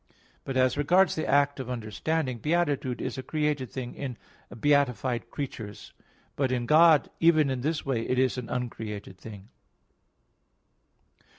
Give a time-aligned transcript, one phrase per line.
[0.45, 4.17] But as regards the act of understanding, beatitude is a created thing in
[4.59, 5.93] beatified creatures;
[6.35, 9.49] but in God, even in this way, it is an uncreated thing.